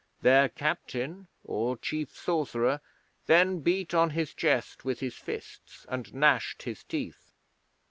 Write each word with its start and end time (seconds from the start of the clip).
Their 0.23 0.49
captain 0.49 1.27
or 1.43 1.77
chief 1.77 2.15
sorcerer 2.17 2.81
then 3.27 3.59
beat 3.59 3.93
on 3.93 4.09
his 4.09 4.33
chest 4.33 4.83
with 4.83 4.99
his 4.99 5.13
fists, 5.13 5.85
and 5.89 6.11
gnashed 6.11 6.63
his 6.63 6.83
teeth. 6.83 7.31